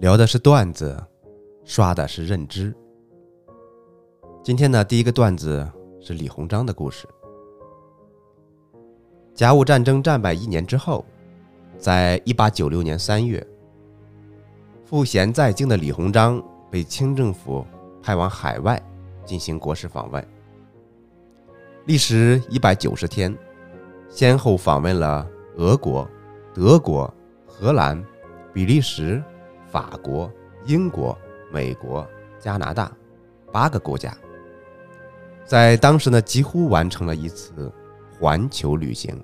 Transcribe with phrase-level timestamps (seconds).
[0.00, 0.98] 聊的是段子，
[1.62, 2.74] 刷的是认知。
[4.42, 5.70] 今天呢，第一个段子
[6.00, 7.06] 是李鸿章的故事。
[9.34, 11.04] 甲午战争战败一年之后，
[11.76, 13.46] 在一八九六年三月，
[14.86, 17.62] 赋闲在京的李鸿章被清政府
[18.02, 18.82] 派往海外
[19.26, 20.26] 进行国事访问，
[21.84, 23.36] 历时一百九十天，
[24.08, 25.28] 先后访问了
[25.58, 26.08] 俄国、
[26.54, 27.12] 德国、
[27.46, 28.02] 荷兰、
[28.54, 29.22] 比利时、
[29.70, 30.30] 法国、
[30.64, 31.16] 英国、
[31.52, 32.06] 美国、
[32.38, 32.90] 加拿大
[33.52, 34.12] 八个国家，
[35.44, 37.72] 在当时呢，几乎完成了一次
[38.10, 39.16] 环球旅行。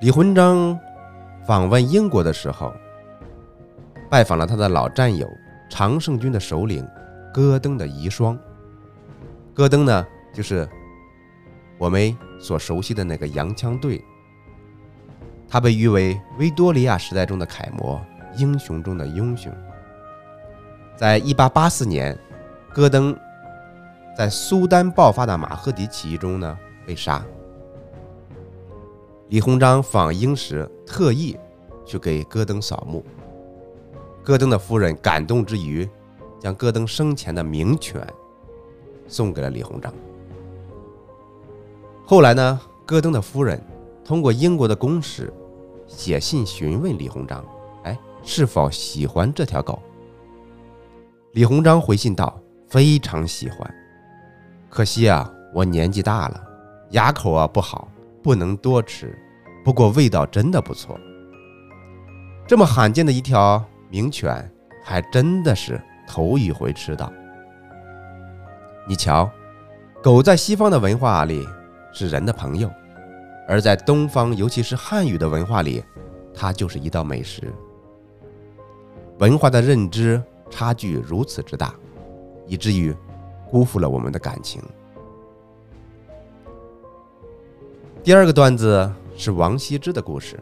[0.00, 0.78] 李鸿章
[1.46, 2.72] 访问英国的时候，
[4.10, 5.28] 拜访了他的老战友
[5.70, 6.86] 常胜军的首领
[7.32, 8.36] 戈登的遗孀。
[9.54, 10.68] 戈登呢，就是
[11.78, 14.04] 我们所熟悉的那个洋枪队。
[15.48, 18.00] 他被誉为维多利亚时代中的楷模，
[18.36, 19.52] 英雄中的英雄。
[20.94, 22.16] 在一八八四年，
[22.74, 23.16] 戈登
[24.16, 27.24] 在苏丹爆发的马赫迪起义中呢，被杀。
[29.28, 31.38] 李鸿章访英时，特意
[31.84, 33.04] 去给戈登扫墓。
[34.22, 35.88] 戈登的夫人感动之余，
[36.38, 38.06] 将戈登生前的名犬
[39.06, 39.92] 送给了李鸿章。
[42.04, 43.62] 后来呢，戈登的夫人
[44.08, 45.30] 通过英国的公使
[45.86, 47.44] 写信询问李鸿章
[47.84, 49.82] ：“哎，是否喜欢这条狗？”
[51.32, 53.74] 李鸿章回信道：“非常喜欢，
[54.70, 56.42] 可惜啊，我年纪大了，
[56.92, 57.86] 牙口啊不好。”
[58.20, 59.16] 不能多吃，
[59.64, 60.98] 不过味道真的不错。
[62.46, 64.50] 这么罕见的一条名犬，
[64.82, 67.12] 还真的是头一回吃到。
[68.86, 69.30] 你瞧，
[70.02, 71.46] 狗在西方的文化里
[71.92, 72.70] 是人的朋友，
[73.48, 75.82] 而在东方，尤其是汉语的文化里，
[76.34, 77.50] 它就是一道美食。
[79.18, 81.74] 文化的认知差距如此之大，
[82.46, 82.94] 以至于
[83.50, 84.62] 辜负了我们的感情。
[88.04, 90.38] 第二个段子是王羲之的故事。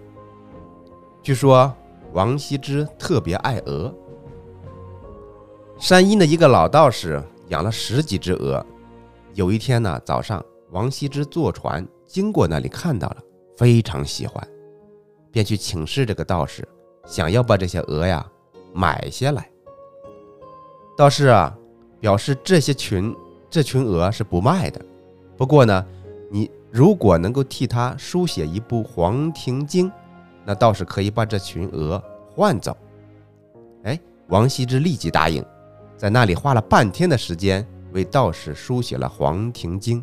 [1.23, 1.73] 据说
[2.13, 3.95] 王羲之特别爱鹅。
[5.79, 8.65] 山阴的一个老道士养了十几只鹅。
[9.35, 13.17] 有一天呢，早上王羲之坐船经过那里，看到了，
[13.57, 14.47] 非常喜欢，
[15.31, 16.67] 便去请示这个道士，
[17.05, 18.27] 想要把这些鹅呀
[18.73, 19.51] 买下来。
[20.97, 21.57] 道士啊
[22.01, 23.15] 表示这些群
[23.51, 24.81] 这群鹅是不卖的，
[25.37, 25.87] 不过呢，
[26.31, 26.51] 你。
[26.73, 29.89] 如果能够替他书写一部《黄庭经》，
[30.45, 32.77] 那倒是可以把这群鹅换走。
[33.85, 35.43] 哎，王羲之立即答应，
[35.97, 40.03] 在那里花了半天的时间为道士书写了《黄庭经》，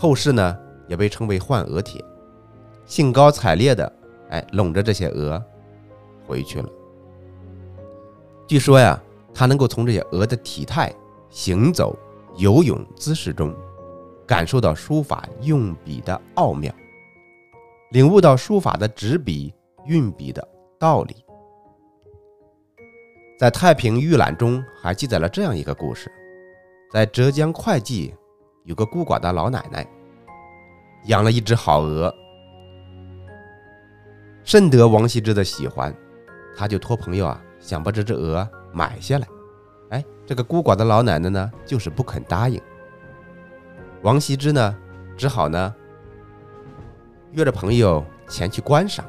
[0.00, 2.00] 后世呢也被称为《换鹅帖》。
[2.86, 3.92] 兴高采烈的
[4.30, 5.40] 哎拢着这些鹅
[6.26, 6.68] 回去了。
[8.48, 8.98] 据说呀，
[9.34, 10.90] 他能够从这些鹅的体态、
[11.28, 11.94] 行走、
[12.36, 13.54] 游泳姿势中。
[14.26, 16.72] 感受到书法用笔的奥妙，
[17.90, 19.52] 领悟到书法的执笔
[19.86, 21.16] 运笔的道理。
[23.36, 26.08] 在《太平御览》中还记载了这样一个故事：
[26.92, 28.14] 在浙江会稽
[28.64, 29.86] 有个孤寡的老奶奶，
[31.06, 32.14] 养了一只好鹅，
[34.44, 35.94] 深得王羲之的喜欢，
[36.54, 39.26] 他就托朋友啊想把这只鹅买下来。
[39.90, 42.60] 哎，这个孤寡的老奶奶呢，就是不肯答应。
[44.02, 44.76] 王羲之呢，
[45.16, 45.74] 只好呢
[47.32, 49.04] 约着朋友前去观赏。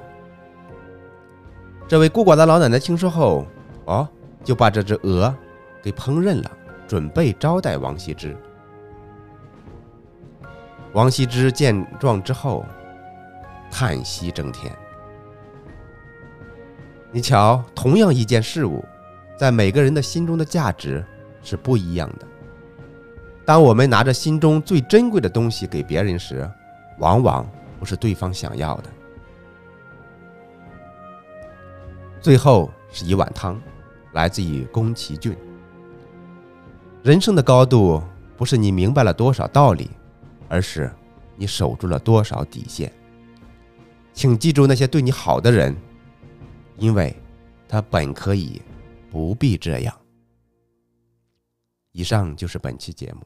[1.87, 3.45] 这位孤寡的老奶奶听说后，
[3.83, 4.07] 哦，
[4.45, 5.35] 就把这只鹅
[5.83, 6.49] 给烹饪了，
[6.87, 8.35] 准备招待王羲之。
[10.93, 12.65] 王羲之见状之后，
[13.71, 14.75] 叹息蒸天。
[17.11, 18.83] 你瞧，同样一件事物，
[19.37, 21.03] 在每个人的心中的价值
[21.41, 22.27] 是不一样的。
[23.45, 26.49] 当我们拿着心中最珍贵的东西给别人时，
[26.99, 27.45] 往往
[27.79, 28.89] 不是对方想要的。
[32.19, 33.59] 最后是一碗汤，
[34.11, 35.35] 来自于宫崎骏。
[37.01, 38.01] 人生的高度
[38.37, 39.89] 不是你明白了多少道理，
[40.51, 40.91] 而是
[41.37, 42.91] 你守住了多少底线。
[44.11, 45.73] 请记住那些对你好的人，
[46.77, 47.15] 因为
[47.69, 48.61] 他本可以
[49.09, 49.97] 不必这样。
[51.93, 53.21] 以上就是本期节目。